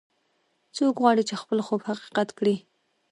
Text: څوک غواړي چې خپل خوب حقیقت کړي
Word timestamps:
څوک 0.75 0.95
غواړي 1.03 1.23
چې 1.29 1.35
خپل 1.41 1.57
خوب 1.67 1.81
حقیقت 1.89 2.29
کړي 2.39 2.55